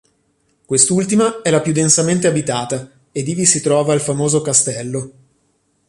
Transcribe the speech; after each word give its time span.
Quest'ultima 0.65 1.43
è 1.43 1.51
la 1.51 1.61
più 1.61 1.73
densamente 1.73 2.25
abitata, 2.25 2.89
ed 3.11 3.27
ivi 3.27 3.45
si 3.45 3.61
trova 3.61 3.93
il 3.93 4.01
famoso 4.01 4.41
Castello. 4.41 5.11